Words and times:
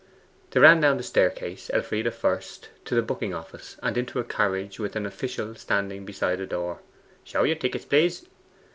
They 0.49 0.59
ran 0.59 0.81
down 0.81 0.97
the 0.97 1.03
staircase 1.03 1.69
Elfride 1.71 2.11
first 2.11 2.69
to 2.85 2.95
the 2.95 3.03
booking 3.03 3.35
office, 3.35 3.77
and 3.83 3.95
into 3.95 4.17
a 4.19 4.23
carriage 4.23 4.79
with 4.79 4.95
an 4.95 5.05
official 5.05 5.53
standing 5.53 6.05
beside 6.05 6.39
the 6.39 6.47
door. 6.47 6.79
'Show 7.23 7.43
your 7.43 7.55
tickets, 7.55 7.85
please. 7.85 8.25